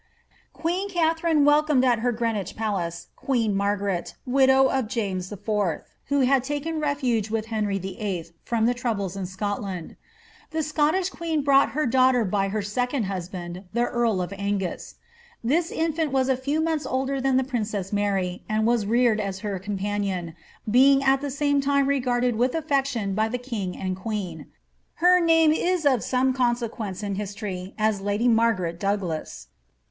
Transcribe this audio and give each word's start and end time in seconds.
Qjaeen 0.55 0.89
Katharine 0.89 1.45
welcomed 1.45 1.85
at 1.85 1.99
her 1.99 2.11
Greenwich 2.11 2.55
Palace 2.55 3.09
queen 3.15 3.53
Maigiret, 3.53 4.15
widow 4.25 4.65
of 4.67 4.87
James 4.87 5.31
IV., 5.31 5.51
who 6.05 6.21
had 6.21 6.43
taken 6.43 6.79
refuge 6.79 7.29
with 7.29 7.45
Henry 7.53 7.77
VIII. 7.77 8.31
from 8.43 8.65
ths 8.65 8.81
troubles 8.81 9.15
in 9.15 9.27
Scotland. 9.27 9.95
The 10.49 10.63
Scottish 10.63 11.11
queen 11.11 11.43
brought 11.43 11.73
her 11.73 11.85
daughter 11.85 12.25
by 12.25 12.47
her 12.49 12.63
second 12.63 13.03
husband, 13.03 13.65
the 13.73 13.83
earl 13.85 14.23
of 14.23 14.33
Angus. 14.35 14.95
This 15.43 15.69
infant 15.69 16.11
was 16.11 16.29
a 16.29 16.35
few 16.35 16.61
months 16.61 16.87
older 16.87 17.21
than 17.21 17.37
the 17.37 17.43
princess 17.43 17.93
Mary, 17.93 18.41
and 18.49 18.65
was 18.65 18.87
reared 18.87 19.19
as 19.19 19.41
her 19.45 19.59
companion, 19.59 20.33
being 20.67 21.03
at 21.03 21.21
the 21.21 21.29
same 21.29 21.61
time 21.61 21.85
regarded 21.87 22.35
with 22.37 22.53
aflection 22.53 23.13
by 23.13 23.27
the 23.29 23.37
king 23.37 23.77
and 23.77 23.95
queen. 23.95 24.47
Her 24.95 25.19
name 25.19 25.51
if 25.53 25.85
of 25.85 26.03
some 26.03 26.33
consequence 26.33 27.03
in 27.03 27.13
history 27.21 27.75
as 27.77 28.01
lady 28.01 28.27
jVIargaret 28.27 28.79
Douglas. 28.79 29.45